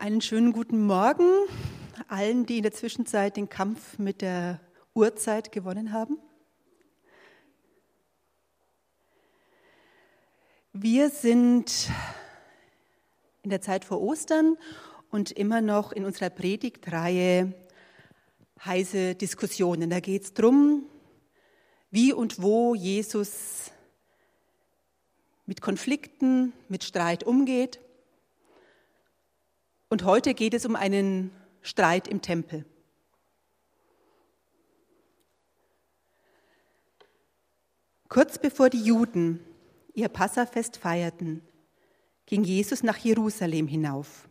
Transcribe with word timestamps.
Einen 0.00 0.22
schönen 0.22 0.54
guten 0.54 0.86
Morgen 0.86 1.28
allen, 2.08 2.46
die 2.46 2.56
in 2.56 2.62
der 2.62 2.72
Zwischenzeit 2.72 3.36
den 3.36 3.50
Kampf 3.50 3.98
mit 3.98 4.22
der 4.22 4.58
Uhrzeit 4.94 5.52
gewonnen 5.52 5.92
haben. 5.92 6.16
Wir 10.72 11.10
sind 11.10 11.90
in 13.42 13.50
der 13.50 13.60
Zeit 13.60 13.84
vor 13.84 14.00
Ostern 14.00 14.56
und 15.10 15.32
immer 15.32 15.60
noch 15.60 15.92
in 15.92 16.06
unserer 16.06 16.30
Predigtreihe 16.30 17.52
heiße 18.64 19.16
Diskussionen. 19.16 19.90
Da 19.90 20.00
geht 20.00 20.22
es 20.22 20.32
darum, 20.32 20.84
wie 21.90 22.14
und 22.14 22.40
wo 22.40 22.74
Jesus 22.74 23.70
mit 25.44 25.60
Konflikten, 25.60 26.54
mit 26.70 26.84
Streit 26.84 27.22
umgeht 27.22 27.80
und 29.90 30.04
heute 30.04 30.34
geht 30.34 30.54
es 30.54 30.64
um 30.64 30.76
einen 30.76 31.32
Streit 31.62 32.08
im 32.08 32.22
Tempel. 32.22 32.64
Kurz 38.08 38.38
bevor 38.38 38.70
die 38.70 38.82
Juden 38.82 39.40
ihr 39.92 40.08
Passafest 40.08 40.76
feierten, 40.78 41.42
ging 42.26 42.44
Jesus 42.44 42.82
nach 42.82 42.96
Jerusalem 42.96 43.66
hinauf. 43.66 44.28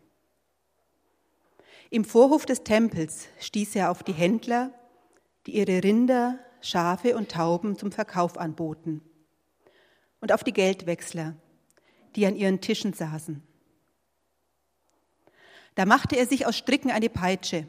Im 1.89 2.05
Vorhof 2.05 2.45
des 2.45 2.63
Tempels 2.63 3.27
stieß 3.39 3.75
er 3.75 3.91
auf 3.91 4.03
die 4.03 4.13
Händler, 4.13 4.71
die 5.45 5.55
ihre 5.55 5.83
Rinder, 5.83 6.39
Schafe 6.61 7.15
und 7.15 7.31
Tauben 7.31 7.77
zum 7.77 7.91
Verkauf 7.91 8.37
anboten, 8.37 9.01
und 10.21 10.31
auf 10.31 10.43
die 10.43 10.53
Geldwechsler, 10.53 11.35
die 12.15 12.25
an 12.25 12.35
ihren 12.35 12.61
Tischen 12.61 12.93
saßen. 12.93 13.48
Da 15.79 15.85
machte 15.85 16.17
er 16.17 16.27
sich 16.27 16.45
aus 16.45 16.57
Stricken 16.57 16.91
eine 16.91 17.07
Peitsche 17.07 17.65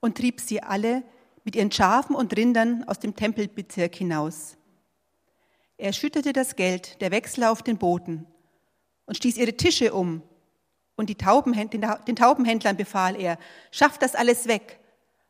und 0.00 0.18
trieb 0.18 0.40
sie 0.40 0.64
alle 0.64 1.04
mit 1.44 1.54
ihren 1.54 1.70
Schafen 1.70 2.16
und 2.16 2.36
Rindern 2.36 2.82
aus 2.88 2.98
dem 2.98 3.14
Tempelbezirk 3.14 3.94
hinaus. 3.94 4.56
Er 5.76 5.92
schüttete 5.92 6.32
das 6.32 6.56
Geld 6.56 7.00
der 7.00 7.12
Wechsler 7.12 7.52
auf 7.52 7.62
den 7.62 7.78
Boden 7.78 8.26
und 9.06 9.16
stieß 9.16 9.36
ihre 9.36 9.56
Tische 9.56 9.94
um. 9.94 10.24
Und 10.96 11.08
die 11.08 11.14
den 11.14 12.16
Taubenhändlern 12.16 12.76
befahl 12.76 13.14
er, 13.14 13.38
schafft 13.70 14.02
das 14.02 14.16
alles 14.16 14.48
weg, 14.48 14.80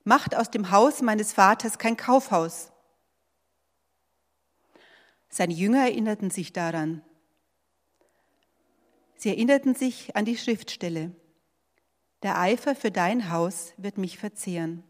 macht 0.04 0.34
aus 0.34 0.50
dem 0.50 0.70
Haus 0.70 1.02
meines 1.02 1.34
Vaters 1.34 1.76
kein 1.76 1.98
Kaufhaus. 1.98 2.72
Seine 5.28 5.52
Jünger 5.52 5.82
erinnerten 5.82 6.30
sich 6.30 6.54
daran. 6.54 7.02
Sie 9.16 9.28
erinnerten 9.28 9.74
sich 9.74 10.16
an 10.16 10.24
die 10.24 10.38
Schriftstelle. 10.38 11.14
Der 12.24 12.40
Eifer 12.40 12.74
für 12.74 12.90
dein 12.90 13.30
Haus 13.30 13.74
wird 13.76 13.98
mich 13.98 14.16
verzehren. 14.16 14.82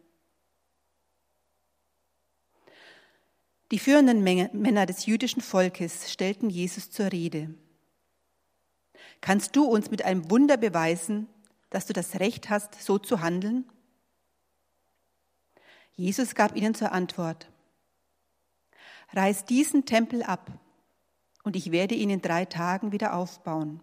Die 3.73 3.81
führenden 3.81 4.23
Männer 4.23 4.87
des 4.87 5.07
jüdischen 5.07 5.43
Volkes 5.43 6.13
stellten 6.13 6.49
Jesus 6.49 6.93
zur 6.93 7.11
Rede. 7.11 7.53
Kannst 9.21 9.57
du 9.57 9.65
uns 9.65 9.91
mit 9.91 10.05
einem 10.05 10.31
Wunder 10.31 10.57
beweisen, 10.57 11.27
dass 11.71 11.87
du 11.87 11.93
das 11.93 12.21
Recht 12.21 12.51
hast, 12.51 12.81
so 12.81 12.99
zu 12.99 13.21
handeln? 13.21 13.69
Jesus 15.97 16.37
gab 16.37 16.55
ihnen 16.55 16.77
zur 16.77 16.93
Antwort, 16.93 17.51
Reiß 19.13 19.45
diesen 19.45 19.87
Tempel 19.87 20.23
ab, 20.23 20.53
und 21.43 21.57
ich 21.57 21.73
werde 21.73 21.97
ihn 21.97 22.11
in 22.11 22.23
drei 22.23 22.45
Tagen 22.45 22.93
wieder 22.93 23.15
aufbauen. 23.15 23.83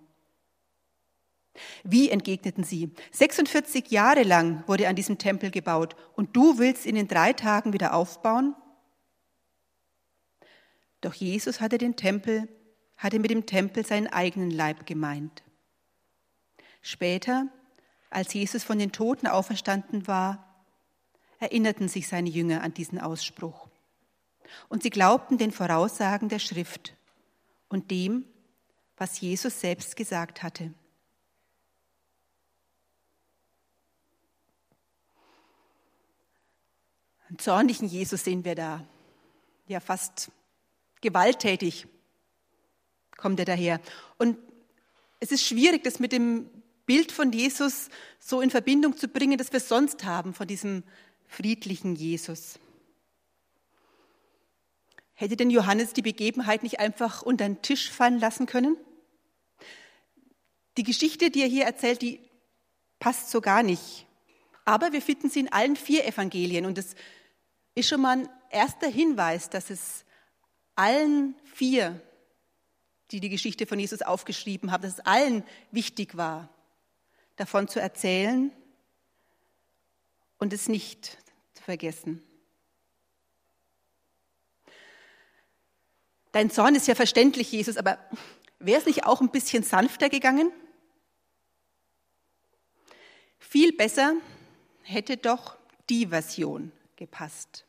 Wie 1.83 2.09
entgegneten 2.09 2.63
sie? 2.63 2.91
46 3.11 3.91
Jahre 3.91 4.23
lang 4.23 4.63
wurde 4.67 4.87
an 4.87 4.95
diesem 4.95 5.17
Tempel 5.17 5.51
gebaut 5.51 5.95
und 6.15 6.35
du 6.35 6.57
willst 6.57 6.85
ihn 6.85 6.95
in 6.95 7.07
drei 7.07 7.33
Tagen 7.33 7.73
wieder 7.73 7.93
aufbauen? 7.93 8.55
Doch 11.01 11.13
Jesus 11.13 11.59
hatte 11.59 11.77
den 11.77 11.95
Tempel, 11.95 12.47
hatte 12.95 13.19
mit 13.19 13.31
dem 13.31 13.45
Tempel 13.45 13.85
seinen 13.85 14.07
eigenen 14.07 14.51
Leib 14.51 14.85
gemeint. 14.85 15.43
Später, 16.81 17.47
als 18.09 18.33
Jesus 18.33 18.63
von 18.63 18.79
den 18.79 18.91
Toten 18.91 19.27
auferstanden 19.27 20.07
war, 20.07 20.47
erinnerten 21.39 21.87
sich 21.87 22.07
seine 22.07 22.29
Jünger 22.29 22.61
an 22.61 22.73
diesen 22.73 22.99
Ausspruch. 22.99 23.67
Und 24.69 24.83
sie 24.83 24.89
glaubten 24.89 25.37
den 25.37 25.51
Voraussagen 25.51 26.29
der 26.29 26.39
Schrift 26.39 26.95
und 27.67 27.89
dem, 27.89 28.25
was 28.97 29.19
Jesus 29.19 29.59
selbst 29.59 29.95
gesagt 29.95 30.43
hatte. 30.43 30.73
Einen 37.31 37.39
zornigen 37.39 37.87
Jesus 37.87 38.25
sehen 38.25 38.43
wir 38.43 38.55
da. 38.55 38.85
Ja, 39.69 39.79
fast 39.79 40.31
gewalttätig 40.99 41.87
kommt 43.15 43.39
er 43.39 43.45
daher. 43.45 43.79
Und 44.17 44.37
es 45.21 45.31
ist 45.31 45.47
schwierig, 45.47 45.81
das 45.85 45.99
mit 45.99 46.11
dem 46.11 46.49
Bild 46.85 47.13
von 47.13 47.31
Jesus 47.31 47.87
so 48.19 48.41
in 48.41 48.49
Verbindung 48.49 48.97
zu 48.97 49.07
bringen, 49.07 49.37
das 49.37 49.53
wir 49.53 49.61
sonst 49.61 50.03
haben 50.03 50.33
von 50.33 50.45
diesem 50.45 50.83
friedlichen 51.25 51.95
Jesus. 51.95 52.59
Hätte 55.13 55.37
denn 55.37 55.51
Johannes 55.51 55.93
die 55.93 56.01
Begebenheit 56.01 56.63
nicht 56.63 56.81
einfach 56.81 57.21
unter 57.21 57.45
den 57.45 57.61
Tisch 57.61 57.91
fallen 57.91 58.19
lassen 58.19 58.45
können? 58.45 58.75
Die 60.75 60.83
Geschichte, 60.83 61.31
die 61.31 61.43
er 61.43 61.47
hier 61.47 61.63
erzählt, 61.63 62.01
die 62.01 62.19
passt 62.99 63.29
so 63.29 63.39
gar 63.39 63.63
nicht. 63.63 64.05
Aber 64.65 64.91
wir 64.91 65.01
finden 65.01 65.29
sie 65.29 65.39
in 65.39 65.53
allen 65.53 65.77
vier 65.77 66.05
Evangelien 66.05 66.65
und 66.65 66.77
es 66.77 66.93
ist 67.75 67.89
schon 67.89 68.01
mal 68.01 68.19
ein 68.19 68.29
erster 68.49 68.87
Hinweis, 68.87 69.49
dass 69.49 69.69
es 69.69 70.05
allen 70.75 71.35
vier, 71.45 72.01
die 73.11 73.19
die 73.19 73.29
Geschichte 73.29 73.65
von 73.65 73.79
Jesus 73.79 74.01
aufgeschrieben 74.01 74.71
haben, 74.71 74.83
dass 74.83 74.93
es 74.93 75.05
allen 75.05 75.43
wichtig 75.71 76.17
war, 76.17 76.49
davon 77.35 77.67
zu 77.67 77.79
erzählen 77.79 78.51
und 80.37 80.53
es 80.53 80.67
nicht 80.67 81.17
zu 81.53 81.63
vergessen. 81.63 82.23
Dein 86.31 86.49
Zorn 86.49 86.75
ist 86.75 86.87
ja 86.87 86.95
verständlich, 86.95 87.51
Jesus, 87.51 87.75
aber 87.75 87.97
wäre 88.59 88.79
es 88.79 88.85
nicht 88.85 89.05
auch 89.05 89.19
ein 89.19 89.31
bisschen 89.31 89.63
sanfter 89.63 90.07
gegangen? 90.07 90.51
Viel 93.37 93.73
besser 93.73 94.13
hätte 94.83 95.17
doch 95.17 95.57
die 95.89 96.07
Version 96.07 96.71
gepasst. 97.01 97.65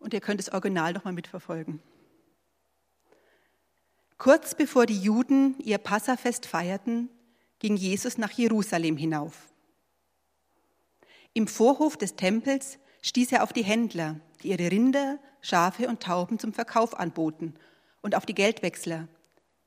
Und 0.00 0.12
ihr 0.12 0.20
könnt 0.20 0.40
das 0.40 0.50
Original 0.50 0.92
noch 0.92 1.04
mal 1.04 1.12
mitverfolgen. 1.12 1.80
Kurz 4.18 4.56
bevor 4.56 4.86
die 4.86 4.98
Juden 4.98 5.56
ihr 5.60 5.78
Passafest 5.78 6.46
feierten, 6.46 7.08
ging 7.60 7.76
Jesus 7.76 8.18
nach 8.18 8.32
Jerusalem 8.32 8.96
hinauf. 8.96 9.52
Im 11.32 11.46
Vorhof 11.46 11.96
des 11.96 12.16
Tempels 12.16 12.80
stieß 13.02 13.30
er 13.30 13.44
auf 13.44 13.52
die 13.52 13.64
Händler, 13.64 14.18
die 14.42 14.48
ihre 14.48 14.68
Rinder, 14.68 15.20
Schafe 15.42 15.88
und 15.88 16.02
Tauben 16.02 16.40
zum 16.40 16.52
Verkauf 16.52 16.98
anboten, 16.98 17.54
und 18.02 18.16
auf 18.16 18.26
die 18.26 18.34
Geldwechsler, 18.34 19.06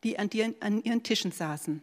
die 0.03 0.17
an, 0.17 0.29
ihren 0.83 1.03
Tischen 1.03 1.31
saßen. 1.31 1.81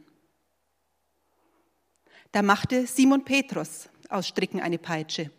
Da 2.32 2.42
machte 2.42 2.86
Simon 2.86 3.24
Petrus 3.24 3.88
aus 4.08 4.28
Stricken 4.28 4.60
eine 4.60 4.78
Peitsche 4.78 5.30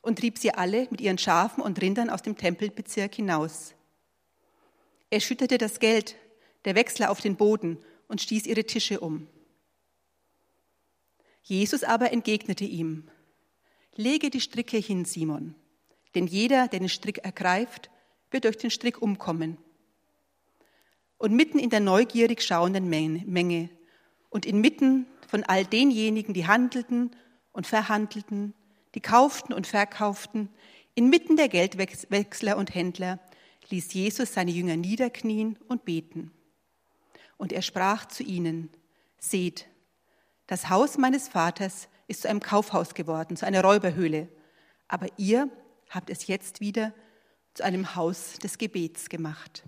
und 0.00 0.18
trieb 0.18 0.38
sie 0.38 0.52
alle 0.52 0.86
mit 0.90 1.00
ihren 1.00 1.18
Schafen 1.18 1.62
und 1.62 1.80
Rindern 1.80 2.10
aus 2.10 2.22
dem 2.22 2.36
Tempelbezirk 2.36 3.14
hinaus. 3.14 3.74
Er 5.10 5.20
schüttete 5.20 5.58
das 5.58 5.80
Geld 5.80 6.16
der 6.64 6.74
Wechsler 6.74 7.10
auf 7.10 7.20
den 7.20 7.36
Boden 7.36 7.78
und 8.08 8.20
stieß 8.20 8.46
ihre 8.46 8.64
Tische 8.64 9.00
um. 9.00 9.28
Jesus 11.42 11.84
aber 11.84 12.12
entgegnete 12.12 12.64
ihm, 12.64 13.08
Lege 13.94 14.30
die 14.30 14.40
Stricke 14.40 14.76
hin, 14.76 15.04
Simon, 15.04 15.54
denn 16.14 16.26
jeder, 16.26 16.68
der 16.68 16.80
den 16.80 16.88
Strick 16.88 17.18
ergreift, 17.18 17.90
wird 18.30 18.44
durch 18.44 18.58
den 18.58 18.70
Strick 18.70 19.00
umkommen. 19.00 19.56
Und 21.18 21.32
mitten 21.32 21.58
in 21.58 21.70
der 21.70 21.80
neugierig 21.80 22.42
schauenden 22.42 22.88
Menge 22.88 23.70
und 24.28 24.44
inmitten 24.44 25.06
von 25.28 25.44
all 25.44 25.64
denjenigen, 25.64 26.34
die 26.34 26.46
handelten 26.46 27.16
und 27.52 27.66
verhandelten, 27.66 28.54
die 28.94 29.00
kauften 29.00 29.52
und 29.52 29.66
verkauften, 29.66 30.50
inmitten 30.94 31.36
der 31.36 31.48
Geldwechsler 31.48 32.56
und 32.56 32.74
Händler, 32.74 33.18
ließ 33.68 33.92
Jesus 33.94 34.34
seine 34.34 34.50
Jünger 34.50 34.76
niederknien 34.76 35.58
und 35.68 35.84
beten. 35.84 36.32
Und 37.36 37.52
er 37.52 37.62
sprach 37.62 38.06
zu 38.06 38.22
ihnen, 38.22 38.70
seht, 39.18 39.66
das 40.46 40.70
Haus 40.70 40.96
meines 40.98 41.28
Vaters 41.28 41.88
ist 42.08 42.22
zu 42.22 42.28
einem 42.28 42.40
Kaufhaus 42.40 42.94
geworden, 42.94 43.36
zu 43.36 43.46
einer 43.46 43.62
Räuberhöhle, 43.62 44.28
aber 44.88 45.06
ihr 45.16 45.50
habt 45.90 46.10
es 46.10 46.26
jetzt 46.26 46.60
wieder 46.60 46.94
zu 47.54 47.64
einem 47.64 47.96
Haus 47.96 48.38
des 48.38 48.58
Gebets 48.58 49.08
gemacht. 49.08 49.64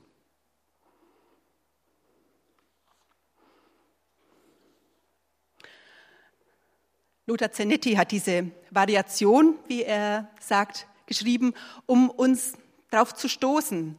Lothar 7.29 7.53
Zenetti 7.53 7.93
hat 7.93 8.11
diese 8.11 8.51
Variation, 8.71 9.59
wie 9.67 9.83
er 9.83 10.31
sagt, 10.41 10.87
geschrieben, 11.05 11.53
um 11.85 12.09
uns 12.09 12.55
darauf 12.91 13.15
zu 13.15 13.29
stoßen, 13.29 13.99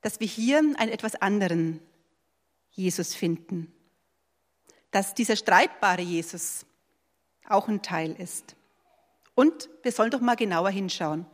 dass 0.00 0.18
wir 0.18 0.26
hier 0.26 0.56
einen 0.58 0.90
etwas 0.90 1.14
anderen 1.14 1.78
Jesus 2.70 3.14
finden. 3.14 3.70
Dass 4.90 5.12
dieser 5.12 5.36
streitbare 5.36 6.00
Jesus 6.00 6.64
auch 7.46 7.68
ein 7.68 7.82
Teil 7.82 8.12
ist. 8.12 8.56
Und 9.34 9.68
wir 9.82 9.92
sollen 9.92 10.10
doch 10.10 10.22
mal 10.22 10.34
genauer 10.34 10.70
hinschauen. 10.70 11.26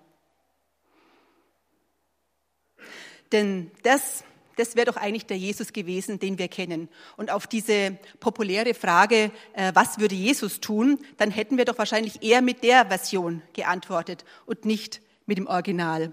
Denn 3.30 3.70
das, 3.84 4.24
das 4.56 4.76
wäre 4.76 4.86
doch 4.86 4.96
eigentlich 4.96 5.26
der 5.26 5.38
Jesus 5.38 5.72
gewesen, 5.72 6.18
den 6.18 6.38
wir 6.38 6.48
kennen. 6.48 6.88
Und 7.16 7.30
auf 7.30 7.46
diese 7.46 7.98
populäre 8.20 8.74
Frage, 8.74 9.30
äh, 9.54 9.72
was 9.74 9.98
würde 9.98 10.14
Jesus 10.14 10.60
tun, 10.60 10.98
dann 11.16 11.30
hätten 11.30 11.56
wir 11.58 11.64
doch 11.64 11.78
wahrscheinlich 11.78 12.22
eher 12.22 12.42
mit 12.42 12.62
der 12.62 12.86
Version 12.86 13.42
geantwortet 13.52 14.24
und 14.46 14.64
nicht 14.64 15.00
mit 15.26 15.38
dem 15.38 15.46
Original, 15.46 16.12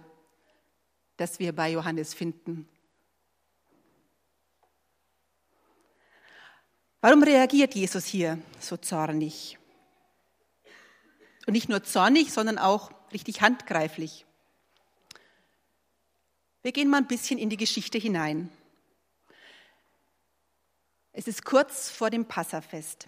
das 1.17 1.39
wir 1.39 1.53
bei 1.53 1.71
Johannes 1.71 2.13
finden. 2.13 2.67
Warum 7.01 7.23
reagiert 7.23 7.73
Jesus 7.73 8.05
hier 8.05 8.39
so 8.59 8.77
zornig? 8.77 9.57
Und 11.47 11.53
nicht 11.53 11.67
nur 11.67 11.83
zornig, 11.83 12.31
sondern 12.31 12.59
auch 12.59 12.91
richtig 13.11 13.41
handgreiflich. 13.41 14.25
Wir 16.63 16.71
gehen 16.71 16.89
mal 16.89 16.97
ein 16.97 17.07
bisschen 17.07 17.39
in 17.39 17.49
die 17.49 17.57
Geschichte 17.57 17.97
hinein. 17.97 18.51
Es 21.11 21.27
ist 21.27 21.43
kurz 21.43 21.89
vor 21.89 22.09
dem 22.09 22.25
Passafest. 22.25 23.07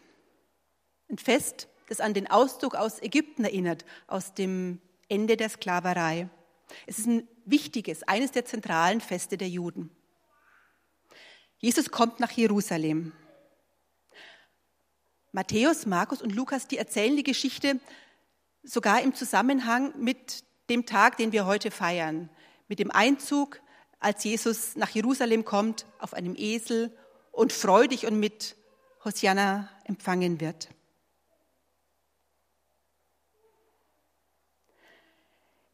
Ein 1.09 1.19
Fest, 1.19 1.67
das 1.88 2.00
an 2.00 2.15
den 2.15 2.29
Auszug 2.29 2.73
aus 2.73 3.01
Ägypten 3.01 3.44
erinnert, 3.44 3.85
aus 4.07 4.33
dem 4.33 4.81
Ende 5.07 5.38
der 5.38 5.50
Sklaverei. 5.50 6.29
Es 6.88 6.97
ist 6.97 7.07
ein 7.07 7.27
wichtiges, 7.45 8.03
eines 8.07 8.31
der 8.31 8.45
zentralen 8.45 9.01
Feste 9.01 9.38
der 9.38 9.50
Juden. 9.50 9.91
Jesus 11.59 11.91
kommt 11.91 12.19
nach 12.19 12.31
Jerusalem. 12.31 13.13
Matthäus, 15.31 15.85
Markus 15.85 16.21
und 16.21 16.33
Lukas, 16.33 16.67
die 16.67 16.77
erzählen 16.77 17.15
die 17.15 17.23
Geschichte 17.23 17.79
sogar 18.63 19.01
im 19.01 19.13
Zusammenhang 19.13 19.94
mit 19.97 20.44
dem 20.69 20.85
Tag, 20.85 21.17
den 21.17 21.31
wir 21.31 21.45
heute 21.45 21.69
feiern, 21.69 22.29
mit 22.68 22.80
dem 22.80 22.92
Einzug, 22.92 23.62
als 24.00 24.24
Jesus 24.24 24.75
nach 24.75 24.89
Jerusalem 24.89 25.45
kommt, 25.45 25.86
auf 26.00 26.13
einem 26.13 26.36
Esel 26.36 26.95
und 27.31 27.54
freudig 27.54 28.06
und 28.06 28.19
mit 28.19 28.56
Hosianna 29.04 29.69
empfangen 29.86 30.39
wird. 30.39 30.69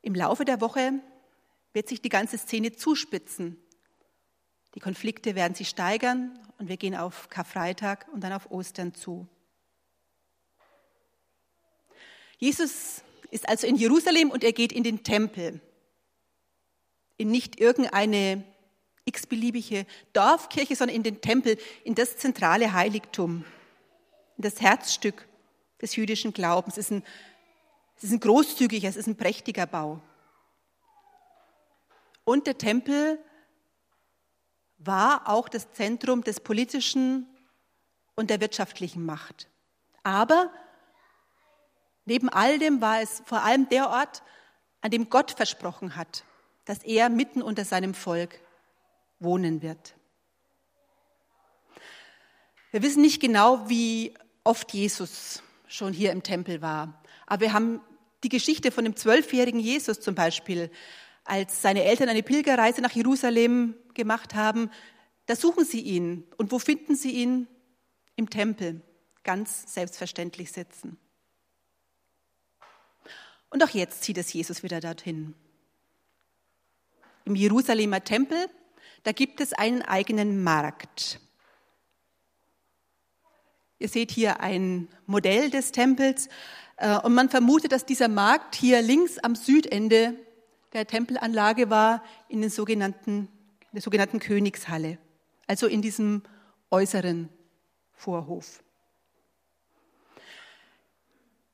Im 0.02 0.16
Laufe 0.16 0.46
der 0.46 0.62
Woche 0.62 0.94
wird 1.74 1.90
sich 1.90 2.02
die 2.02 2.10
ganze 2.10 2.38
Szene 2.38 2.72
zuspitzen. 2.72 3.62
Die 4.76 4.80
Konflikte 4.80 5.36
werden 5.36 5.56
sich 5.56 5.70
steigern 5.70 6.40
und 6.58 6.70
wir 6.70 6.78
gehen 6.78 6.96
auf 6.96 7.30
Karfreitag 7.30 8.08
und 8.14 8.22
dann 8.22 8.34
auf 8.34 8.52
Ostern 8.52 8.94
zu. 8.94 9.28
Jesus 12.38 13.02
ist 13.32 13.48
also 13.50 13.68
in 13.68 13.76
Jerusalem 13.76 14.32
und 14.32 14.44
er 14.44 14.54
geht 14.54 14.72
in 14.72 14.84
den 14.84 15.04
Tempel. 15.04 15.62
In 17.20 17.30
nicht 17.30 17.60
irgendeine 17.60 18.44
x-beliebige 19.06 19.86
Dorfkirche, 20.14 20.76
sondern 20.76 20.96
in 20.96 21.04
den 21.04 21.22
Tempel, 21.22 21.60
in 21.84 21.94
das 21.94 22.18
zentrale 22.18 22.74
Heiligtum, 22.74 23.46
in 24.38 24.42
das 24.42 24.60
Herzstück 24.60 25.28
des 25.80 25.96
jüdischen 25.96 26.34
Glaubens. 26.34 26.78
Es 26.78 26.86
ist 26.86 26.92
ein, 26.92 27.04
es 27.98 28.06
ist 28.06 28.12
ein 28.14 28.20
großzügiger, 28.20 28.90
es 28.90 28.96
ist 28.96 29.06
ein 29.06 29.16
prächtiger 29.16 29.68
Bau. 29.68 30.02
Und 32.24 32.48
der 32.48 32.58
Tempel 32.58 33.24
war 34.80 35.30
auch 35.30 35.48
das 35.48 35.72
Zentrum 35.74 36.24
des 36.24 36.40
politischen 36.40 37.28
und 38.16 38.32
der 38.32 38.42
wirtschaftlichen 38.42 39.06
Macht. 39.06 39.48
Aber 40.02 40.52
Neben 42.10 42.28
all 42.28 42.58
dem 42.58 42.82
war 42.82 43.02
es 43.02 43.22
vor 43.28 43.44
allem 43.44 43.70
der 43.70 43.88
Ort, 43.88 44.24
an 44.82 44.90
dem 44.90 45.12
Gott 45.12 45.30
versprochen 45.30 45.96
hat, 45.96 46.24
dass 46.66 46.84
er 46.84 47.10
mitten 47.10 47.42
unter 47.42 47.66
seinem 47.66 47.94
Volk 47.94 48.40
wohnen 49.20 49.62
wird. 49.62 49.96
Wir 52.72 52.84
wissen 52.84 53.02
nicht 53.02 53.22
genau, 53.22 53.68
wie 53.70 54.14
oft 54.44 54.74
Jesus 54.74 55.42
schon 55.68 55.94
hier 55.94 56.12
im 56.12 56.24
Tempel 56.24 56.62
war, 56.62 57.02
aber 57.26 57.42
wir 57.42 57.54
haben 57.54 57.82
die 58.24 58.30
Geschichte 58.30 58.72
von 58.72 58.84
dem 58.84 58.96
zwölfjährigen 58.96 59.60
Jesus 59.60 60.00
zum 60.00 60.16
Beispiel, 60.16 60.70
als 61.24 61.62
seine 61.62 61.84
Eltern 61.84 62.10
eine 62.10 62.24
Pilgerreise 62.24 62.82
nach 62.82 62.92
Jerusalem 62.92 63.76
gemacht 63.94 64.36
haben, 64.36 64.72
da 65.28 65.36
suchen 65.36 65.64
sie 65.64 65.82
ihn. 65.82 66.26
Und 66.38 66.52
wo 66.52 66.60
finden 66.60 66.96
sie 66.96 67.12
ihn? 67.12 67.48
Im 68.16 68.30
Tempel, 68.30 68.82
ganz 69.24 69.74
selbstverständlich 69.74 70.52
sitzen. 70.52 70.98
Und 73.50 73.64
auch 73.64 73.70
jetzt 73.70 74.04
zieht 74.04 74.18
es 74.18 74.34
Jesus 74.34 74.64
wieder 74.64 74.80
dorthin. 74.80 75.36
Im 77.30 77.36
Jerusalemer 77.36 78.04
Tempel, 78.04 78.50
da 79.04 79.12
gibt 79.12 79.40
es 79.40 79.54
einen 79.54 79.84
eigenen 79.84 80.44
Markt. 80.44 81.20
Ihr 83.78 83.88
seht 83.88 84.10
hier 84.10 84.40
ein 84.40 84.88
Modell 85.06 85.52
des 85.52 85.72
Tempels 85.72 86.28
äh, 86.78 86.98
und 86.98 87.14
man 87.14 87.30
vermutet, 87.30 87.72
dass 87.72 87.86
dieser 87.86 88.08
Markt 88.08 88.56
hier 88.56 88.82
links 88.82 89.20
am 89.20 89.36
Südende 89.36 90.16
der 90.74 90.88
Tempelanlage 90.88 91.70
war, 91.70 92.04
in, 92.30 92.42
den 92.42 92.50
sogenannten, 92.50 93.28
in 93.60 93.74
der 93.74 93.84
sogenannten 93.84 94.20
Königshalle, 94.20 94.98
also 95.46 95.68
in 95.68 95.84
diesem 95.84 96.24
äußeren 96.72 97.30
Vorhof. 97.94 98.64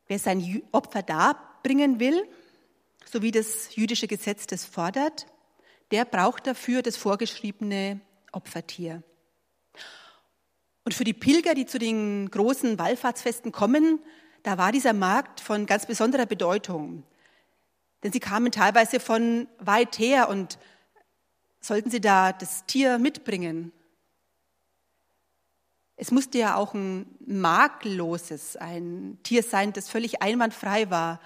Wer 0.08 0.20
sein 0.20 0.64
Opfer 0.72 1.04
darbringen 1.04 2.00
will, 2.00 2.26
so 3.04 3.22
wie 3.22 3.32
das 3.32 3.76
jüdische 3.76 4.08
Gesetz 4.08 4.48
das 4.48 4.64
fordert, 4.64 5.26
der 5.96 6.04
braucht 6.04 6.46
dafür 6.46 6.82
das 6.82 6.98
vorgeschriebene 6.98 8.02
Opfertier. 8.34 9.02
Und 10.84 10.94
für 10.94 11.06
die 11.06 11.14
Pilger, 11.14 11.54
die 11.54 11.66
zu 11.66 11.80
den 11.80 12.30
großen 12.30 12.78
Wallfahrtsfesten 12.78 13.54
kommen, 13.54 14.00
da 14.44 14.58
war 14.58 14.74
dieser 14.74 14.92
Markt 14.92 15.40
von 15.40 15.66
ganz 15.66 15.86
besonderer 15.86 16.26
Bedeutung. 16.26 17.04
Denn 18.04 18.12
sie 18.12 18.20
kamen 18.20 18.52
teilweise 18.52 19.00
von 19.00 19.48
weit 19.58 19.98
her 19.98 20.28
und 20.28 20.60
sollten 21.62 21.90
sie 21.90 22.02
da 22.02 22.34
das 22.34 22.66
Tier 22.66 23.00
mitbringen. 23.00 23.72
Es 25.96 26.12
musste 26.12 26.40
ja 26.40 26.58
auch 26.58 26.74
ein 26.74 27.06
makelloses, 27.26 28.58
ein 28.58 29.18
Tier 29.24 29.44
sein, 29.44 29.72
das 29.72 29.90
völlig 29.90 30.22
einwandfrei 30.22 30.90
war. 30.90 31.22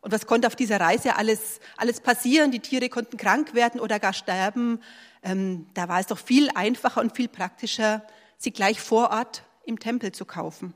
Und 0.00 0.12
was 0.12 0.26
konnte 0.26 0.46
auf 0.46 0.56
dieser 0.56 0.80
Reise 0.80 1.16
alles, 1.16 1.60
alles 1.76 2.00
passieren? 2.00 2.50
Die 2.50 2.60
Tiere 2.60 2.88
konnten 2.88 3.16
krank 3.16 3.54
werden 3.54 3.80
oder 3.80 3.98
gar 3.98 4.14
sterben. 4.14 4.82
Ähm, 5.22 5.66
da 5.74 5.88
war 5.88 6.00
es 6.00 6.06
doch 6.06 6.18
viel 6.18 6.50
einfacher 6.54 7.00
und 7.00 7.14
viel 7.14 7.28
praktischer, 7.28 8.06
sie 8.38 8.50
gleich 8.50 8.80
vor 8.80 9.10
Ort 9.10 9.42
im 9.64 9.78
Tempel 9.78 10.12
zu 10.12 10.24
kaufen. 10.24 10.72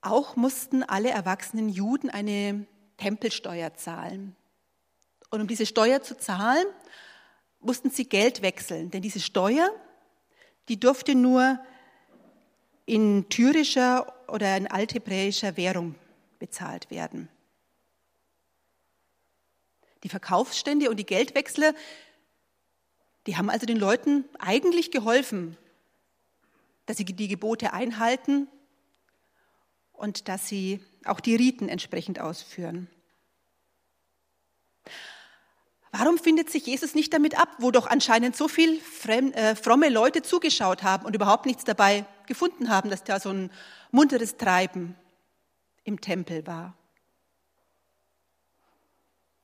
Auch 0.00 0.36
mussten 0.36 0.82
alle 0.82 1.10
erwachsenen 1.10 1.68
Juden 1.68 2.10
eine 2.10 2.66
Tempelsteuer 2.96 3.74
zahlen. 3.74 4.34
Und 5.30 5.40
um 5.40 5.46
diese 5.46 5.66
Steuer 5.66 6.02
zu 6.02 6.16
zahlen, 6.16 6.66
mussten 7.60 7.90
sie 7.90 8.08
Geld 8.08 8.42
wechseln, 8.42 8.90
denn 8.90 9.02
diese 9.02 9.20
Steuer, 9.20 9.68
die 10.68 10.78
durfte 10.78 11.14
nur 11.14 11.58
in 12.86 13.28
tyrischer 13.28 14.12
oder 14.28 14.56
in 14.56 14.68
althebräischer 14.68 15.56
Währung 15.56 15.96
bezahlt 16.38 16.90
werden. 16.90 17.28
Die 20.04 20.08
Verkaufsstände 20.08 20.88
und 20.88 20.96
die 20.96 21.06
Geldwechsler, 21.06 21.74
die 23.26 23.36
haben 23.36 23.50
also 23.50 23.66
den 23.66 23.76
Leuten 23.76 24.24
eigentlich 24.38 24.92
geholfen, 24.92 25.56
dass 26.86 26.96
sie 26.96 27.04
die 27.04 27.28
Gebote 27.28 27.72
einhalten 27.72 28.46
und 29.92 30.28
dass 30.28 30.48
sie 30.48 30.80
auch 31.04 31.18
die 31.18 31.34
Riten 31.34 31.68
entsprechend 31.68 32.20
ausführen. 32.20 32.88
Warum 35.90 36.18
findet 36.18 36.50
sich 36.50 36.66
Jesus 36.66 36.94
nicht 36.94 37.12
damit 37.12 37.38
ab, 37.38 37.48
wo 37.58 37.70
doch 37.70 37.86
anscheinend 37.86 38.36
so 38.36 38.48
viel 38.48 38.80
äh, 39.08 39.56
fromme 39.56 39.88
Leute 39.88 40.22
zugeschaut 40.22 40.82
haben 40.82 41.06
und 41.06 41.16
überhaupt 41.16 41.46
nichts 41.46 41.64
dabei 41.64 42.04
gefunden 42.26 42.68
haben, 42.68 42.90
dass 42.90 43.04
da 43.04 43.20
so 43.20 43.30
ein 43.30 43.50
munteres 43.90 44.36
Treiben 44.36 44.96
im 45.84 46.00
Tempel 46.00 46.46
war? 46.46 46.76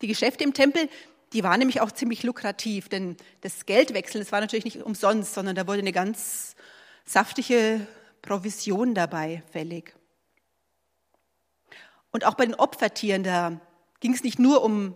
Die 0.01 0.09
Geschäfte 0.09 0.45
im 0.45 0.53
Tempel, 0.53 0.89
die 1.33 1.45
waren 1.45 1.59
nämlich 1.59 1.81
auch 1.81 1.93
ziemlich 1.93 2.23
lukrativ, 2.25 2.89
denn 2.89 3.17
das 3.41 3.67
Geldwechseln, 3.67 4.23
das 4.23 4.33
war 4.33 4.41
natürlich 4.41 4.65
nicht 4.65 4.83
umsonst, 4.83 5.35
sondern 5.35 5.55
da 5.55 5.67
wurde 5.67 5.81
eine 5.81 5.93
ganz 5.93 6.57
saftige 7.05 7.87
Provision 8.21 8.95
dabei 8.95 9.43
fällig. 9.51 9.95
Und 12.11 12.25
auch 12.27 12.35
bei 12.35 12.45
den 12.45 12.55
Opfertieren, 12.55 13.25
da 13.25 13.61
ging 14.01 14.13
es 14.13 14.23
nicht 14.23 14.39
nur 14.39 14.63
um 14.63 14.95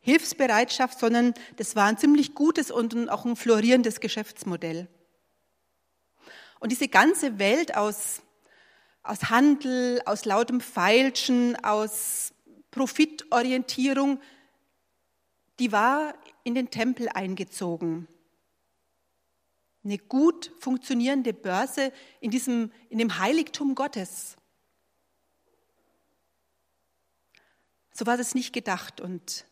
Hilfsbereitschaft, 0.00 0.98
sondern 0.98 1.34
das 1.56 1.76
war 1.76 1.86
ein 1.86 1.98
ziemlich 1.98 2.34
gutes 2.34 2.70
und 2.70 3.08
auch 3.08 3.24
ein 3.24 3.36
florierendes 3.36 4.00
Geschäftsmodell. 4.00 4.88
Und 6.64 6.70
diese 6.70 6.88
ganze 6.88 7.38
Welt 7.38 7.76
aus, 7.76 8.22
aus 9.02 9.24
Handel, 9.24 10.00
aus 10.06 10.24
lautem 10.24 10.62
Feilschen, 10.62 11.62
aus 11.62 12.32
Profitorientierung, 12.70 14.18
die 15.58 15.72
war 15.72 16.14
in 16.42 16.54
den 16.54 16.70
Tempel 16.70 17.10
eingezogen. 17.10 18.08
Eine 19.84 19.98
gut 19.98 20.52
funktionierende 20.58 21.34
Börse 21.34 21.92
in, 22.22 22.30
diesem, 22.30 22.72
in 22.88 22.96
dem 22.96 23.18
Heiligtum 23.18 23.74
Gottes. 23.74 24.36
So 27.92 28.06
war 28.06 28.18
es 28.18 28.34
nicht 28.34 28.54
gedacht 28.54 29.02
und 29.02 29.44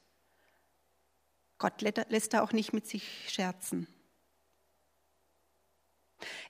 Gott 1.59 1.83
lässt 1.83 2.33
da 2.33 2.41
auch 2.41 2.53
nicht 2.53 2.73
mit 2.73 2.87
sich 2.87 3.31
scherzen. 3.31 3.87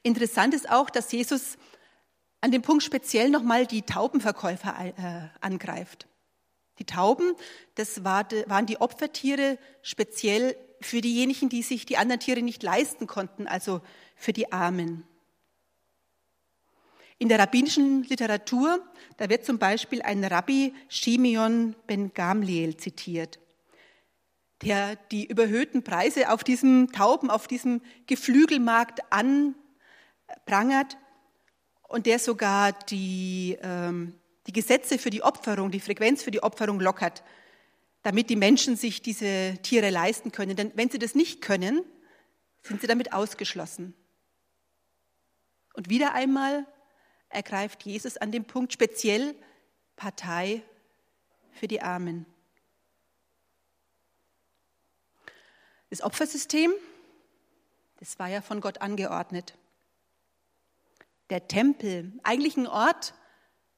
Interessant 0.03 0.55
ist 0.55 0.71
auch, 0.71 0.91
dass 0.91 1.13
Jesus 1.13 1.57
an 2.41 2.51
dem 2.51 2.63
Punkt 2.63 2.83
speziell 2.83 3.31
nochmal 3.31 3.67
die 3.67 3.83
Taubenverkäufer 3.83 4.75
äh, 4.81 5.29
angreift. 5.41 6.09
Die 6.79 6.85
Tauben, 6.85 7.35
das 7.77 8.05
waren 8.05 8.67
die 8.67 8.81
Opfertiere 8.81 9.59
speziell 9.83 10.57
für 10.81 11.01
diejenigen, 11.01 11.49
die 11.49 11.63
sich 11.63 11.87
die 11.87 11.97
anderen 11.97 12.21
Tiere 12.21 12.43
nicht 12.43 12.63
leisten 12.63 13.07
konnten, 13.07 13.47
also 13.47 13.81
für 14.17 14.33
die 14.33 14.53
Armen. 14.53 15.05
In 17.19 17.29
der 17.29 17.39
rabbinischen 17.39 18.03
Literatur, 18.03 18.81
da 19.17 19.29
wird 19.29 19.45
zum 19.45 19.59
Beispiel 19.59 20.03
ein 20.03 20.25
Rabbi 20.25 20.75
Shimeon 20.89 21.77
ben 21.87 22.13
Gamliel 22.13 22.77
zitiert, 22.79 23.39
der 24.63 24.97
die 24.97 25.27
überhöhten 25.27 25.85
Preise 25.85 26.31
auf 26.33 26.43
diesem 26.43 26.91
Tauben, 26.91 27.31
auf 27.31 27.47
diesem 27.47 27.81
Geflügelmarkt 28.09 29.01
anprangert 30.37 30.97
und 31.89 32.07
der 32.07 32.19
sogar 32.19 32.73
die 32.73 33.59
ähm, 33.63 34.19
die 34.47 34.53
Gesetze 34.53 34.99
für 34.99 35.11
die 35.11 35.23
Opferung, 35.23 35.71
die 35.71 35.81
Frequenz 35.81 36.23
für 36.23 36.31
die 36.31 36.43
Opferung 36.43 36.81
lockert, 36.81 37.23
damit 38.03 38.31
die 38.31 38.37
Menschen 38.37 38.77
sich 38.77 39.03
diese 39.03 39.59
Tiere 39.63 39.91
leisten 39.91 40.33
können. 40.33 40.57
Denn 40.57 40.73
wenn 40.75 40.91
sie 40.91 40.99
das 40.99 41.15
nicht 41.15 41.43
können, 41.43 41.85
sind 42.63 42.81
sie 42.81 42.87
damit 42.87 43.13
ausgeschlossen. 43.13 43.95
Und 45.75 45.89
wieder 45.89 46.13
einmal 46.15 46.67
ergreift 47.29 47.85
Jesus 47.85 48.17
an 48.17 48.33
dem 48.33 48.45
Punkt 48.45 48.73
speziell 48.73 49.35
Partei 49.97 50.63
für 51.53 51.69
die 51.69 51.81
Armen. 51.81 52.27
Das 55.91 56.03
Opfersystem, 56.03 56.73
das 57.99 58.19
war 58.19 58.29
ja 58.29 58.41
von 58.41 58.61
Gott 58.61 58.81
angeordnet. 58.81 59.57
Der 61.33 61.49
Tempel, 61.49 62.13
eigentlich 62.25 62.59
ein 62.59 62.67
Ort, 62.67 63.15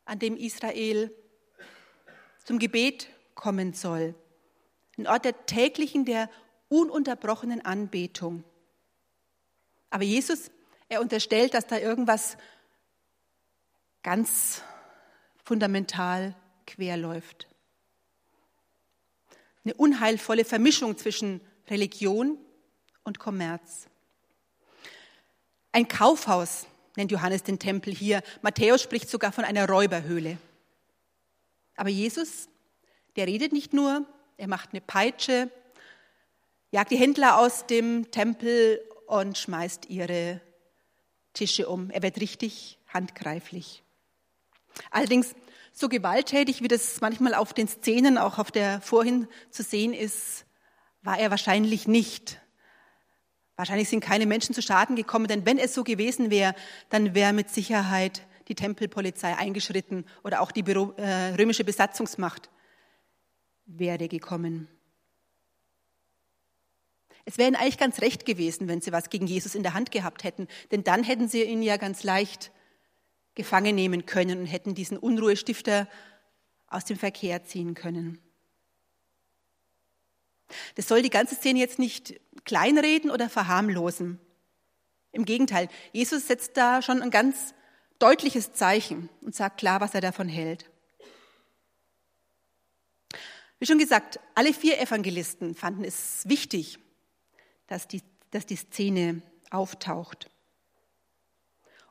an 0.06 0.18
dem 0.18 0.36
Israel 0.36 1.14
zum 2.42 2.58
Gebet 2.58 3.08
kommen 3.36 3.74
soll. 3.74 4.16
Ein 4.98 5.06
Ort 5.06 5.24
der 5.24 5.46
täglichen, 5.46 6.04
der 6.04 6.28
ununterbrochenen 6.68 7.64
Anbetung. 7.64 8.42
Aber 9.88 10.02
Jesus, 10.02 10.50
er 10.88 11.00
unterstellt, 11.00 11.54
dass 11.54 11.68
da 11.68 11.78
irgendwas 11.78 12.36
ganz 14.02 14.60
fundamental 15.44 16.34
quer 16.66 16.96
läuft. 16.96 17.46
Eine 19.64 19.74
unheilvolle 19.74 20.44
Vermischung 20.44 20.98
zwischen 20.98 21.40
Religion 21.70 22.36
und 23.04 23.20
Kommerz. 23.20 23.86
Ein 25.70 25.86
Kaufhaus 25.86 26.66
nennt 26.96 27.10
Johannes 27.10 27.42
den 27.42 27.58
Tempel 27.58 27.94
hier. 27.94 28.22
Matthäus 28.42 28.82
spricht 28.82 29.08
sogar 29.08 29.32
von 29.32 29.44
einer 29.44 29.68
Räuberhöhle. 29.68 30.38
Aber 31.76 31.88
Jesus, 31.88 32.48
der 33.16 33.26
redet 33.26 33.52
nicht 33.52 33.72
nur, 33.72 34.06
er 34.36 34.48
macht 34.48 34.70
eine 34.72 34.80
Peitsche, 34.80 35.50
jagt 36.70 36.90
die 36.90 36.96
Händler 36.96 37.38
aus 37.38 37.66
dem 37.66 38.10
Tempel 38.10 38.80
und 39.06 39.38
schmeißt 39.38 39.90
ihre 39.90 40.40
Tische 41.32 41.68
um. 41.68 41.90
Er 41.90 42.02
wird 42.02 42.20
richtig 42.20 42.78
handgreiflich. 42.88 43.82
Allerdings 44.90 45.34
so 45.72 45.88
gewalttätig, 45.88 46.62
wie 46.62 46.68
das 46.68 47.00
manchmal 47.00 47.34
auf 47.34 47.52
den 47.52 47.68
Szenen, 47.68 48.18
auch 48.18 48.38
auf 48.38 48.50
der 48.50 48.80
vorhin 48.80 49.28
zu 49.50 49.62
sehen 49.62 49.92
ist, 49.92 50.46
war 51.02 51.18
er 51.18 51.30
wahrscheinlich 51.30 51.86
nicht. 51.86 52.40
Wahrscheinlich 53.56 53.88
sind 53.88 54.00
keine 54.00 54.26
Menschen 54.26 54.54
zu 54.54 54.62
Schaden 54.62 54.96
gekommen, 54.96 55.28
denn 55.28 55.46
wenn 55.46 55.58
es 55.58 55.74
so 55.74 55.84
gewesen 55.84 56.30
wäre, 56.30 56.54
dann 56.88 57.14
wäre 57.14 57.32
mit 57.32 57.50
Sicherheit 57.50 58.26
die 58.48 58.54
Tempelpolizei 58.54 59.36
eingeschritten 59.36 60.04
oder 60.22 60.40
auch 60.40 60.50
die 60.50 60.62
äh, 60.62 61.34
römische 61.34 61.64
Besatzungsmacht 61.64 62.50
wäre 63.66 64.08
gekommen. 64.08 64.68
Es 67.24 67.38
wäre 67.38 67.48
ihnen 67.48 67.56
eigentlich 67.56 67.78
ganz 67.78 68.02
recht 68.02 68.26
gewesen, 68.26 68.68
wenn 68.68 68.82
sie 68.82 68.92
was 68.92 69.08
gegen 69.08 69.26
Jesus 69.26 69.54
in 69.54 69.62
der 69.62 69.72
Hand 69.72 69.90
gehabt 69.90 70.24
hätten, 70.24 70.46
denn 70.72 70.84
dann 70.84 71.04
hätten 71.04 71.28
sie 71.28 71.42
ihn 71.42 71.62
ja 71.62 71.78
ganz 71.78 72.02
leicht 72.02 72.50
gefangen 73.34 73.74
nehmen 73.74 74.04
können 74.04 74.40
und 74.40 74.46
hätten 74.46 74.74
diesen 74.74 74.98
Unruhestifter 74.98 75.88
aus 76.66 76.84
dem 76.84 76.98
Verkehr 76.98 77.44
ziehen 77.44 77.74
können. 77.74 78.23
Das 80.74 80.88
soll 80.88 81.02
die 81.02 81.10
ganze 81.10 81.34
Szene 81.34 81.58
jetzt 81.58 81.78
nicht 81.78 82.20
kleinreden 82.44 83.10
oder 83.10 83.28
verharmlosen. 83.28 84.20
Im 85.12 85.24
Gegenteil, 85.24 85.68
Jesus 85.92 86.26
setzt 86.26 86.56
da 86.56 86.82
schon 86.82 87.00
ein 87.02 87.10
ganz 87.10 87.54
deutliches 87.98 88.52
Zeichen 88.52 89.08
und 89.20 89.34
sagt 89.34 89.58
klar, 89.58 89.80
was 89.80 89.94
er 89.94 90.00
davon 90.00 90.28
hält. 90.28 90.70
Wie 93.58 93.66
schon 93.66 93.78
gesagt, 93.78 94.20
alle 94.34 94.52
vier 94.52 94.80
Evangelisten 94.80 95.54
fanden 95.54 95.84
es 95.84 96.28
wichtig, 96.28 96.78
dass 97.66 97.88
die, 97.88 98.02
dass 98.30 98.44
die 98.44 98.56
Szene 98.56 99.22
auftaucht. 99.50 100.28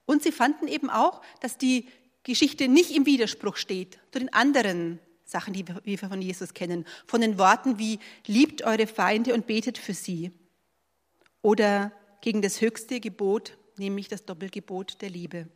Und 0.05 0.21
sie 0.21 0.31
fanden 0.31 0.67
eben 0.67 0.89
auch, 0.89 1.21
dass 1.39 1.57
die 1.57 1.87
Geschichte 2.23 2.67
nicht 2.67 2.91
im 2.91 3.05
Widerspruch 3.05 3.55
steht 3.55 3.99
zu 4.11 4.19
den 4.19 4.31
anderen 4.33 4.99
Sachen, 5.33 5.53
die 5.53 5.67
wir 5.67 5.97
von 5.97 6.21
Jesus 6.21 6.53
kennen, 6.53 6.85
von 7.07 7.19
den 7.19 7.37
Worten 7.37 7.79
wie 7.79 7.99
liebt 8.27 8.61
eure 8.61 8.87
Feinde 8.87 9.33
und 9.33 9.47
betet 9.47 9.79
für 9.79 9.95
sie. 9.95 10.31
Oder 11.41 11.91
gegen 12.21 12.41
das 12.41 12.61
höchste 12.61 12.99
Gebot, 12.99 13.57
nämlich 13.77 14.07
das 14.07 14.25
Doppelgebot 14.25 15.01
der 15.01 15.09
Liebe. 15.09 15.49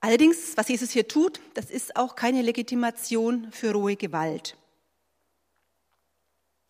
Allerdings, 0.00 0.56
was 0.56 0.68
Jesus 0.68 0.90
hier 0.90 1.08
tut, 1.08 1.40
das 1.54 1.70
ist 1.70 1.96
auch 1.96 2.16
keine 2.16 2.42
Legitimation 2.42 3.50
für 3.52 3.72
rohe 3.72 3.96
Gewalt, 3.96 4.56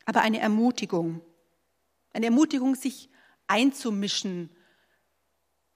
aber 0.05 0.21
eine 0.21 0.41
Ermutigung, 0.41 1.21
eine 2.13 2.27
Ermutigung, 2.27 2.75
sich 2.75 3.11
einzumischen, 3.47 4.51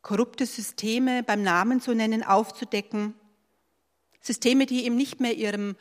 korrupte 0.02 0.46
Systeme 0.46 1.22
beim 1.22 1.42
Namen 1.42 1.80
zu 1.80 1.94
nennen, 1.94 2.22
aufzudecken 2.22 3.14
Systeme, 4.22 4.66
die 4.66 4.84
eben 4.84 4.96
nicht 4.96 5.20
mehr 5.20 5.34
ihrem 5.36 5.76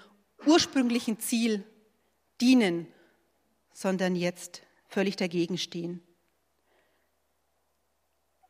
ursprünglichen 0.46 1.20
Ziel 1.20 1.64
dienen, 2.42 2.88
sondern 3.74 4.16
jetzt 4.16 4.64
völlig 4.88 5.16
dagegen 5.16 5.58
stehen. 5.58 6.02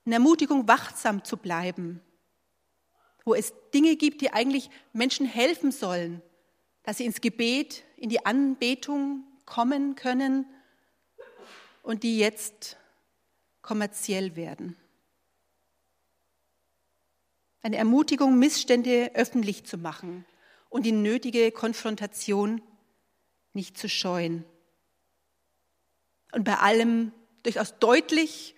Eine 0.05 0.15
Ermutigung, 0.15 0.67
wachsam 0.67 1.24
zu 1.24 1.38
bleiben, 1.38 2.01
wo 3.24 3.36
es 3.36 3.53
Dinge 3.74 3.98
gibt, 3.98 4.21
die 4.21 4.33
eigentlich 4.33 4.69
Menschen 4.93 5.27
helfen 5.27 5.71
sollen, 5.71 6.21
dass 6.83 6.98
sie 6.98 7.05
ins 7.05 7.21
Gebet, 7.21 7.83
in 7.98 8.10
die 8.10 8.25
Anbetung 8.25 9.25
kommen 9.45 9.95
können 9.95 10.45
und 11.83 12.03
die 12.03 12.17
jetzt 12.17 12.77
kommerziell 13.62 14.36
werden. 14.36 14.75
Eine 17.62 17.77
Ermutigung, 17.77 18.39
Missstände 18.39 19.12
öffentlich 19.13 19.65
zu 19.65 19.77
machen 19.77 20.25
und 20.70 20.86
die 20.86 20.91
nötige 20.91 21.51
Konfrontation 21.51 22.62
nicht 23.53 23.77
zu 23.77 23.89
scheuen. 23.89 24.46
Und 26.32 26.44
bei 26.44 26.58
allem 26.58 27.12
durchaus 27.44 27.77
deutlich, 27.80 28.56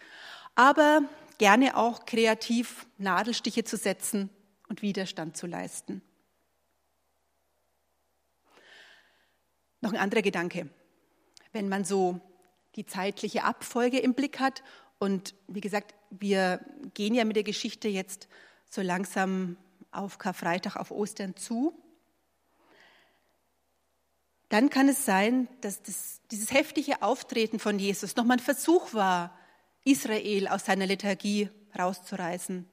aber 0.56 1.02
gerne 1.38 1.76
auch 1.76 2.06
kreativ 2.06 2.86
Nadelstiche 2.98 3.64
zu 3.64 3.78
setzen 3.78 4.30
und 4.70 4.82
Widerstand 4.82 5.36
zu 5.36 5.48
leisten. 5.48 6.02
Noch 9.82 9.92
ein 9.92 10.00
anderer 10.00 10.22
Gedanke. 10.22 10.70
Wenn 11.52 11.68
man 11.68 11.84
so 11.84 12.22
die 12.76 12.86
zeitliche 12.86 13.44
Abfolge 13.44 14.00
im 14.00 14.14
Blick 14.14 14.40
hat 14.40 14.64
und 15.00 15.36
wie 15.48 15.62
gesagt, 15.62 15.94
wir 16.10 16.64
gehen 16.94 17.14
ja 17.14 17.26
mit 17.26 17.36
der 17.36 17.44
Geschichte 17.44 17.88
jetzt 17.88 18.30
so 18.74 18.82
langsam 18.82 19.56
auf 19.92 20.18
Karfreitag, 20.18 20.78
auf 20.78 20.90
Ostern 20.90 21.36
zu, 21.36 21.80
dann 24.50 24.72
kann 24.72 24.90
es 24.90 25.06
sein, 25.06 25.48
dass 25.62 25.84
das, 25.84 26.22
dieses 26.32 26.52
heftige 26.52 27.04
Auftreten 27.04 27.60
von 27.60 27.78
Jesus 27.78 28.16
nochmal 28.16 28.38
ein 28.38 28.44
Versuch 28.44 28.94
war, 28.96 29.38
Israel 29.84 30.48
aus 30.48 30.66
seiner 30.66 30.88
Lethargie 30.88 31.50
rauszureißen. 31.78 32.68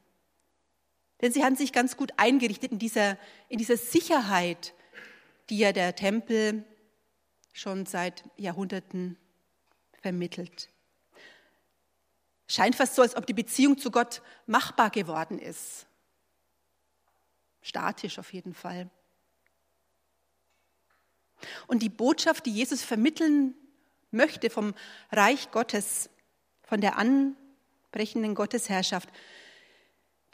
Denn 1.20 1.32
sie 1.32 1.44
haben 1.44 1.56
sich 1.56 1.70
ganz 1.70 1.98
gut 1.98 2.12
eingerichtet 2.16 2.72
in 2.72 2.78
dieser, 2.78 3.18
in 3.48 3.58
dieser 3.58 3.76
Sicherheit, 3.76 4.72
die 5.50 5.58
ja 5.58 5.72
der 5.72 5.94
Tempel 5.96 6.64
schon 7.52 7.84
seit 7.84 8.24
Jahrhunderten 8.38 9.18
vermittelt. 10.00 10.70
Scheint 12.46 12.74
fast 12.74 12.94
so, 12.94 13.02
als 13.02 13.16
ob 13.16 13.26
die 13.26 13.34
Beziehung 13.34 13.76
zu 13.76 13.90
Gott 13.90 14.22
machbar 14.46 14.88
geworden 14.88 15.38
ist. 15.38 15.86
Statisch 17.62 18.18
auf 18.18 18.32
jeden 18.32 18.54
Fall. 18.54 18.90
Und 21.66 21.82
die 21.82 21.88
Botschaft, 21.88 22.46
die 22.46 22.52
Jesus 22.52 22.82
vermitteln 22.82 23.54
möchte 24.10 24.50
vom 24.50 24.74
Reich 25.10 25.50
Gottes, 25.50 26.10
von 26.62 26.80
der 26.80 26.96
anbrechenden 26.98 28.34
Gottesherrschaft, 28.34 29.08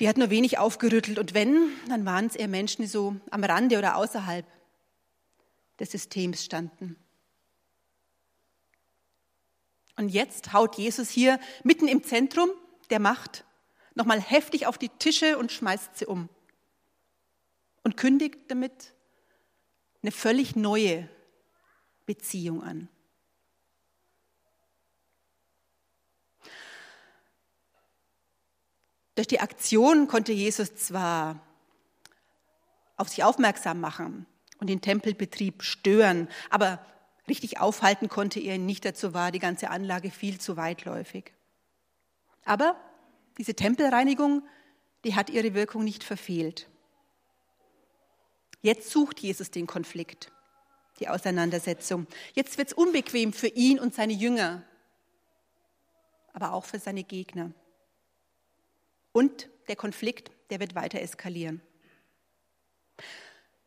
die 0.01 0.09
hat 0.09 0.19
nur 0.19 0.31
wenig 0.31 0.59
aufgerüttelt. 0.59 1.19
Und 1.19 1.35
wenn, 1.35 1.71
dann 1.89 2.05
waren 2.05 2.27
es 2.27 2.37
eher 2.37 2.49
Menschen, 2.49 2.83
die 2.83 2.89
so 2.89 3.17
am 3.31 3.45
Rande 3.45 3.79
oder 3.79 3.97
außerhalb 3.97 4.47
des 5.79 5.91
Systems 5.91 6.45
standen. 6.45 6.97
Und 9.97 10.11
jetzt 10.11 10.53
haut 10.53 10.77
Jesus 10.77 11.09
hier 11.09 11.41
mitten 11.65 11.89
im 11.89 12.03
Zentrum 12.03 12.51
der 12.91 13.01
Macht 13.01 13.45
nochmal 13.95 14.21
heftig 14.21 14.67
auf 14.67 14.77
die 14.77 14.91
Tische 14.91 15.39
und 15.39 15.51
schmeißt 15.51 15.97
sie 15.97 16.07
um. 16.07 16.29
Und 17.87 17.97
kündigt 17.97 18.51
damit 18.51 18.95
eine 20.03 20.11
völlig 20.11 20.57
neue 20.57 21.09
Beziehung 22.05 22.65
an. 22.65 22.89
Durch 29.15 29.29
die 29.29 29.39
Aktion 29.39 30.09
konnte 30.09 30.33
Jesus 30.33 30.75
zwar 30.75 31.41
auf 32.97 33.09
sich 33.09 33.23
aufmerksam 33.23 33.79
machen 33.79 34.27
und 34.59 34.69
den 34.69 34.81
Tempelbetrieb 34.81 35.63
stören, 35.63 36.29
aber 36.51 36.85
richtig 37.29 37.61
aufhalten 37.61 38.09
konnte 38.09 38.41
er 38.41 38.57
ihn 38.57 38.67
nicht. 38.67 38.85
Dazu 38.85 39.15
war 39.15 39.31
die 39.31 39.39
ganze 39.39 39.71
Anlage 39.71 40.11
viel 40.11 40.41
zu 40.41 40.57
weitläufig. 40.57 41.35
Aber 42.45 42.75
diese 43.39 43.55
Tempelreinigung, 43.55 44.43
die 45.05 45.15
hat 45.15 45.31
ihre 45.31 45.55
Wirkung 45.55 45.85
nicht 45.85 46.03
verfehlt. 46.03 46.69
Jetzt 48.67 48.91
sucht 48.91 49.21
Jesus 49.21 49.53
den 49.53 49.69
Konflikt, 49.69 50.33
die 50.99 51.07
Auseinandersetzung. 51.07 52.09
Jetzt 52.35 52.59
wird 52.59 52.67
es 52.67 52.75
unbequem 52.75 53.33
für 53.33 53.47
ihn 53.47 53.79
und 53.79 53.95
seine 53.95 54.13
Jünger, 54.13 54.65
aber 56.33 56.53
auch 56.53 56.65
für 56.65 56.81
seine 56.81 57.05
Gegner. 57.05 57.53
Und 59.13 59.49
der 59.69 59.77
Konflikt, 59.77 60.33
der 60.51 60.59
wird 60.59 60.75
weiter 60.75 61.01
eskalieren. 61.01 61.63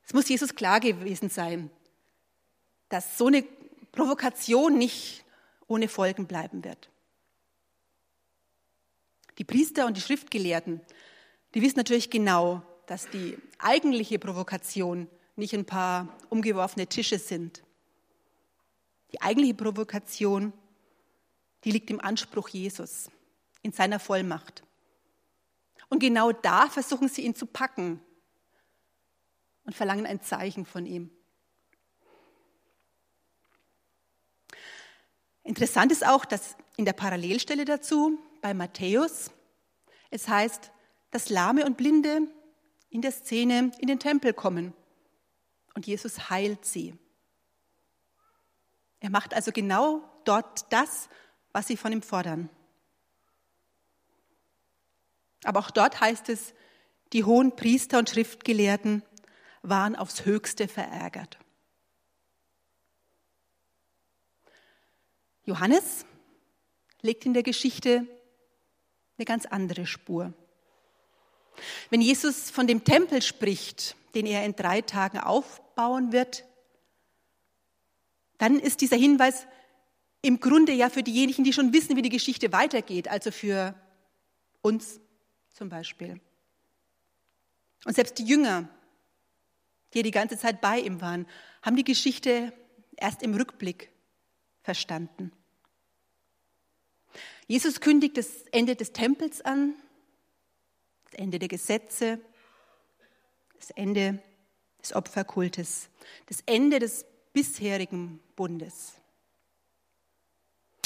Es 0.05 0.11
muss 0.11 0.27
Jesus 0.27 0.53
klar 0.53 0.81
gewesen 0.81 1.29
sein, 1.29 1.71
dass 2.89 3.17
so 3.17 3.27
eine 3.27 3.43
Provokation 3.93 4.77
nicht 4.77 5.23
ohne 5.67 5.87
Folgen 5.87 6.27
bleiben 6.27 6.65
wird. 6.65 6.89
Die 9.37 9.45
Priester 9.45 9.85
und 9.85 9.95
die 9.95 10.01
Schriftgelehrten, 10.01 10.81
die 11.53 11.61
wissen 11.61 11.77
natürlich 11.77 12.09
genau, 12.09 12.63
dass 12.89 13.07
die 13.07 13.37
eigentliche 13.59 14.17
Provokation 14.17 15.07
nicht 15.35 15.53
ein 15.53 15.65
paar 15.65 16.17
umgeworfene 16.29 16.87
Tische 16.87 17.19
sind. 17.19 17.63
Die 19.11 19.21
eigentliche 19.21 19.53
Provokation, 19.53 20.53
die 21.63 21.71
liegt 21.71 21.91
im 21.91 22.01
Anspruch 22.01 22.49
Jesus, 22.49 23.11
in 23.61 23.71
seiner 23.71 23.99
Vollmacht. 23.99 24.63
Und 25.89 25.99
genau 25.99 26.31
da 26.31 26.67
versuchen 26.67 27.09
sie 27.09 27.21
ihn 27.21 27.35
zu 27.35 27.45
packen 27.45 28.01
und 29.65 29.75
verlangen 29.75 30.07
ein 30.07 30.23
Zeichen 30.23 30.65
von 30.65 30.87
ihm. 30.87 31.11
Interessant 35.43 35.91
ist 35.91 36.05
auch, 36.05 36.25
dass 36.25 36.55
in 36.75 36.85
der 36.85 36.93
Parallelstelle 36.93 37.65
dazu 37.65 38.17
bei 38.41 38.55
Matthäus 38.55 39.29
es 40.09 40.27
heißt, 40.27 40.71
dass 41.11 41.29
Lahme 41.29 41.67
und 41.67 41.77
Blinde 41.77 42.21
in 42.89 43.01
der 43.01 43.11
Szene 43.11 43.71
in 43.79 43.87
den 43.87 43.99
Tempel 43.99 44.33
kommen 44.33 44.73
und 45.75 45.87
Jesus 45.87 46.29
heilt 46.29 46.65
sie. 46.65 46.97
Er 48.99 49.09
macht 49.09 49.33
also 49.33 49.51
genau 49.51 50.03
dort 50.25 50.71
das, 50.73 51.09
was 51.51 51.67
sie 51.67 51.77
von 51.77 51.91
ihm 51.91 52.01
fordern. 52.01 52.49
Aber 55.43 55.59
auch 55.59 55.71
dort 55.71 56.01
heißt 56.01 56.29
es, 56.29 56.53
die 57.13 57.23
hohen 57.23 57.55
Priester 57.55 57.97
und 57.97 58.09
Schriftgelehrten 58.09 59.03
waren 59.61 59.95
aufs 59.95 60.25
höchste 60.25 60.67
verärgert. 60.67 61.39
Johannes 65.43 66.05
legt 67.01 67.25
in 67.25 67.33
der 67.33 67.43
Geschichte 67.43 68.05
eine 69.17 69.25
ganz 69.25 69.45
andere 69.45 69.85
Spur. 69.85 70.33
Wenn 71.89 72.01
Jesus 72.01 72.49
von 72.49 72.67
dem 72.67 72.83
Tempel 72.83 73.21
spricht, 73.21 73.95
den 74.15 74.25
er 74.25 74.45
in 74.45 74.55
drei 74.55 74.81
Tagen 74.81 75.19
aufbauen 75.19 76.11
wird, 76.11 76.45
dann 78.37 78.59
ist 78.59 78.81
dieser 78.81 78.97
Hinweis 78.97 79.45
im 80.21 80.39
Grunde 80.39 80.73
ja 80.73 80.89
für 80.89 81.03
diejenigen, 81.03 81.43
die 81.43 81.53
schon 81.53 81.73
wissen, 81.73 81.95
wie 81.95 82.01
die 82.01 82.09
Geschichte 82.09 82.51
weitergeht, 82.51 83.07
also 83.07 83.31
für 83.31 83.75
uns 84.61 84.99
zum 85.53 85.69
Beispiel. 85.69 86.19
Und 87.85 87.95
selbst 87.95 88.17
die 88.17 88.25
Jünger, 88.25 88.67
die 89.93 90.03
die 90.03 90.11
ganze 90.11 90.37
Zeit 90.37 90.61
bei 90.61 90.79
ihm 90.79 91.01
waren, 91.01 91.27
haben 91.61 91.75
die 91.75 91.83
Geschichte 91.83 92.53
erst 92.97 93.23
im 93.23 93.33
Rückblick 93.33 93.91
verstanden. 94.61 95.31
Jesus 97.47 97.81
kündigt 97.81 98.17
das 98.17 98.43
Ende 98.51 98.75
des 98.75 98.91
Tempels 98.91 99.41
an, 99.41 99.73
das 101.09 101.19
Ende 101.19 101.39
der 101.39 101.47
Gesetze, 101.47 102.19
das 103.59 103.71
Ende 103.71 104.21
des 104.81 104.93
Opferkultes, 104.93 105.89
das 106.27 106.41
Ende 106.45 106.79
des 106.79 107.05
bisherigen 107.33 108.19
Bundes. 108.35 108.93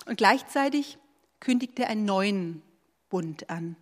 Und 0.05 0.17
gleichzeitig 0.17 0.97
kündigt 1.39 1.79
er 1.79 1.89
einen 1.89 2.05
neuen 2.05 2.61
Bund 3.09 3.49
an, 3.49 3.75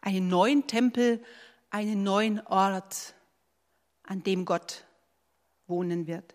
einen 0.00 0.28
neuen 0.28 0.66
Tempel, 0.66 1.22
einen 1.70 2.02
neuen 2.02 2.46
Ort, 2.46 3.14
an 4.04 4.22
dem 4.22 4.44
Gott 4.44 4.84
wohnen 5.66 6.06
wird. 6.06 6.34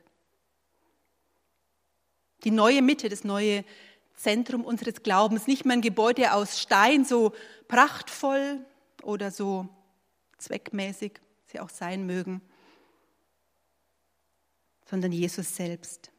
Die 2.43 2.51
neue 2.51 2.81
Mitte, 2.81 3.09
das 3.09 3.23
neue 3.23 3.63
Zentrum 4.15 4.63
unseres 4.63 5.03
Glaubens, 5.03 5.47
nicht 5.47 5.65
mehr 5.65 5.77
ein 5.77 5.81
Gebäude 5.81 6.33
aus 6.33 6.59
Stein, 6.59 7.05
so 7.05 7.33
prachtvoll 7.67 8.65
oder 9.03 9.31
so 9.31 9.67
zweckmäßig 10.37 11.19
sie 11.45 11.59
auch 11.59 11.69
sein 11.69 12.05
mögen, 12.05 12.41
sondern 14.85 15.11
Jesus 15.11 15.55
selbst. 15.55 16.11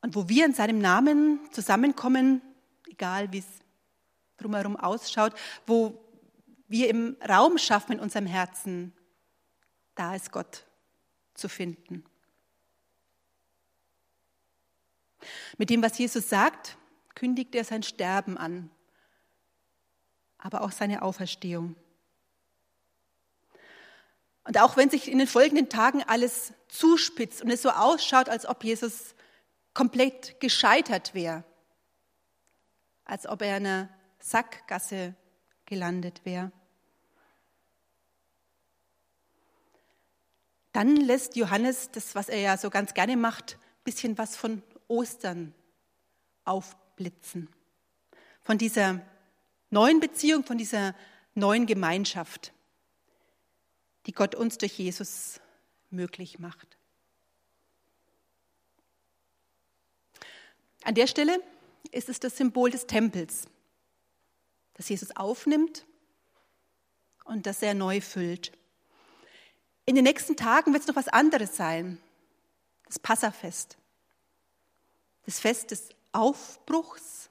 Und 0.00 0.16
wo 0.16 0.28
wir 0.28 0.44
in 0.44 0.54
seinem 0.54 0.80
Namen 0.80 1.40
zusammenkommen, 1.52 2.42
egal 2.88 3.32
wie 3.32 3.38
es 3.38 3.46
drumherum 4.36 4.76
ausschaut, 4.76 5.34
wo 5.66 6.04
wir 6.66 6.88
im 6.88 7.16
Raum 7.28 7.58
schaffen 7.58 7.92
in 7.92 8.00
unserem 8.00 8.26
Herzen, 8.26 8.92
da 9.94 10.14
ist 10.14 10.32
Gott 10.32 10.66
zu 11.34 11.48
finden. 11.48 12.04
Mit 15.58 15.70
dem, 15.70 15.82
was 15.82 15.98
Jesus 15.98 16.28
sagt, 16.28 16.76
kündigt 17.14 17.54
er 17.54 17.64
sein 17.64 17.82
Sterben 17.82 18.36
an, 18.36 18.70
aber 20.42 20.62
auch 20.62 20.72
seine 20.72 21.02
Auferstehung. 21.02 21.76
Und 24.44 24.58
auch 24.58 24.76
wenn 24.76 24.90
sich 24.90 25.08
in 25.08 25.18
den 25.18 25.28
folgenden 25.28 25.68
Tagen 25.68 26.02
alles 26.02 26.52
zuspitzt 26.66 27.42
und 27.42 27.50
es 27.50 27.62
so 27.62 27.70
ausschaut, 27.70 28.28
als 28.28 28.44
ob 28.44 28.64
Jesus 28.64 29.14
komplett 29.72 30.40
gescheitert 30.40 31.14
wäre, 31.14 31.44
als 33.04 33.26
ob 33.26 33.42
er 33.42 33.56
in 33.56 33.66
einer 33.66 33.88
Sackgasse 34.18 35.14
gelandet 35.64 36.24
wäre, 36.24 36.50
dann 40.72 40.96
lässt 40.96 41.36
Johannes 41.36 41.90
das, 41.92 42.16
was 42.16 42.28
er 42.28 42.40
ja 42.40 42.56
so 42.56 42.68
ganz 42.68 42.94
gerne 42.94 43.16
macht, 43.16 43.54
ein 43.54 43.84
bisschen 43.84 44.18
was 44.18 44.36
von 44.36 44.62
Ostern 44.88 45.54
aufblitzen. 46.44 47.48
Von 48.40 48.58
dieser 48.58 49.00
neuen 49.72 50.00
Beziehung, 50.00 50.44
von 50.44 50.58
dieser 50.58 50.94
neuen 51.34 51.66
Gemeinschaft, 51.66 52.52
die 54.06 54.12
Gott 54.12 54.34
uns 54.34 54.58
durch 54.58 54.78
Jesus 54.78 55.40
möglich 55.90 56.38
macht. 56.38 56.76
An 60.84 60.94
der 60.94 61.06
Stelle 61.06 61.40
ist 61.90 62.08
es 62.08 62.20
das 62.20 62.36
Symbol 62.36 62.70
des 62.70 62.86
Tempels, 62.86 63.46
das 64.74 64.88
Jesus 64.88 65.14
aufnimmt 65.16 65.86
und 67.24 67.46
das 67.46 67.62
er 67.62 67.74
neu 67.74 68.00
füllt. 68.00 68.52
In 69.86 69.94
den 69.94 70.04
nächsten 70.04 70.36
Tagen 70.36 70.72
wird 70.72 70.82
es 70.82 70.88
noch 70.88 70.96
was 70.96 71.08
anderes 71.08 71.56
sein, 71.56 72.00
das 72.86 72.98
Passafest, 72.98 73.78
das 75.24 75.40
Fest 75.40 75.70
des 75.70 75.88
Aufbruchs 76.12 77.30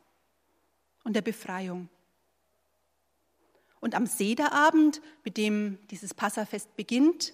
und 1.04 1.14
der 1.14 1.22
Befreiung. 1.22 1.90
Und 3.82 3.96
am 3.96 4.06
Sederabend, 4.06 5.02
mit 5.26 5.36
dem 5.36 5.80
dieses 5.90 6.14
Passafest 6.14 6.76
beginnt, 6.78 7.34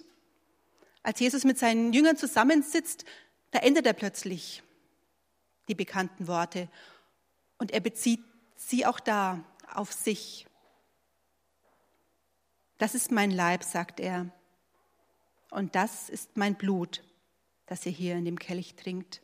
als 1.04 1.20
Jesus 1.20 1.44
mit 1.44 1.58
seinen 1.58 1.92
Jüngern 1.92 2.16
zusammensitzt, 2.16 3.04
da 3.52 3.60
ändert 3.60 3.86
er 3.86 3.92
plötzlich 3.92 4.62
die 5.68 5.74
bekannten 5.74 6.26
Worte 6.26 6.68
und 7.58 7.70
er 7.70 7.80
bezieht 7.80 8.20
sie 8.56 8.86
auch 8.86 8.98
da 8.98 9.44
auf 9.72 9.92
sich. 9.92 10.46
Das 12.78 12.94
ist 12.94 13.10
mein 13.10 13.30
Leib, 13.30 13.64
sagt 13.64 14.00
er, 14.00 14.30
und 15.50 15.74
das 15.74 16.08
ist 16.08 16.36
mein 16.36 16.54
Blut, 16.56 17.02
das 17.66 17.84
ihr 17.86 17.92
hier 17.92 18.16
in 18.16 18.24
dem 18.24 18.38
Kelch 18.38 18.74
trinkt. 18.74 19.22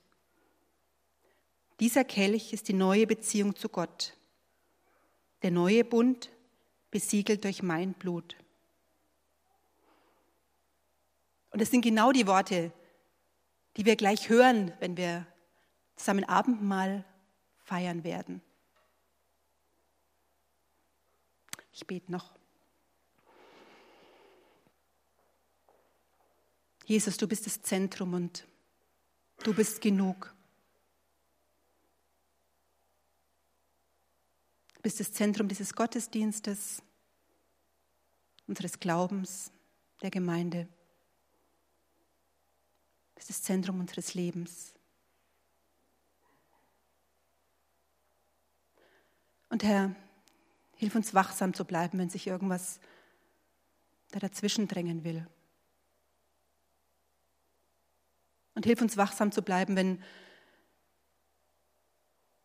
Dieser 1.80 2.04
Kelch 2.04 2.52
ist 2.52 2.68
die 2.68 2.72
neue 2.72 3.06
Beziehung 3.06 3.56
zu 3.56 3.68
Gott, 3.68 4.16
der 5.42 5.50
neue 5.50 5.84
Bund, 5.84 6.30
besiegelt 6.94 7.42
durch 7.42 7.60
mein 7.60 7.92
Blut. 7.92 8.36
Und 11.50 11.60
es 11.60 11.72
sind 11.72 11.80
genau 11.80 12.12
die 12.12 12.28
Worte, 12.28 12.72
die 13.76 13.84
wir 13.84 13.96
gleich 13.96 14.28
hören, 14.28 14.72
wenn 14.78 14.96
wir 14.96 15.26
zusammen 15.96 16.22
Abendmahl 16.22 17.04
feiern 17.64 18.04
werden. 18.04 18.42
Ich 21.72 21.84
bete 21.84 22.12
noch. 22.12 22.32
Jesus, 26.84 27.16
du 27.16 27.26
bist 27.26 27.46
das 27.46 27.60
Zentrum 27.60 28.14
und 28.14 28.46
du 29.42 29.52
bist 29.52 29.80
genug. 29.80 30.33
Bist 34.84 35.00
das 35.00 35.14
Zentrum 35.14 35.48
dieses 35.48 35.74
Gottesdienstes, 35.74 36.82
unseres 38.46 38.78
Glaubens, 38.78 39.50
der 40.02 40.10
Gemeinde 40.10 40.68
ist 43.16 43.30
das 43.30 43.42
Zentrum 43.42 43.80
unseres 43.80 44.12
Lebens. 44.12 44.74
Und 49.48 49.64
Herr, 49.64 49.96
hilf 50.76 50.94
uns 50.94 51.14
wachsam 51.14 51.54
zu 51.54 51.64
bleiben, 51.64 51.98
wenn 51.98 52.10
sich 52.10 52.26
irgendwas 52.26 52.78
da 54.10 54.18
dazwischen 54.18 54.68
drängen 54.68 55.02
will. 55.02 55.26
Und 58.54 58.66
hilf 58.66 58.82
uns 58.82 58.98
wachsam 58.98 59.32
zu 59.32 59.40
bleiben, 59.40 59.76
wenn 59.76 60.02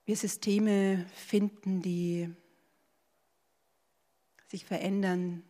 wir 0.10 0.18
Systeme 0.18 1.06
finden, 1.14 1.84
die 1.84 2.34
sich 4.48 4.66
verändern, 4.66 5.44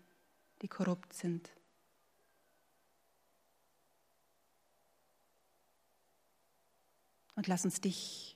die 0.62 0.68
korrupt 0.68 1.14
sind. 1.14 1.50
und 7.38 7.48
lass 7.48 7.64
uns 7.64 7.80
dich 7.80 8.36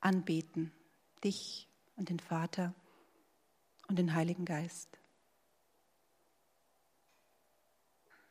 anbeten, 0.00 0.70
dich 1.24 1.70
und 1.96 2.10
den 2.10 2.20
Vater 2.20 2.74
und 3.88 3.98
den 3.98 4.12
Heiligen 4.12 4.44
Geist. 4.44 4.98